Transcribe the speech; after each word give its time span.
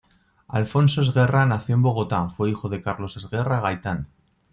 Alfonso 0.47 1.01
Esguerra 1.03 1.45
nació 1.45 1.75
en 1.75 1.83
Bogotá 1.83 2.27
fue 2.31 2.49
hijo 2.49 2.69
de 2.69 2.81
Carlos 2.81 3.17
Esguerra 3.17 3.61
Gaitán. 3.61 4.07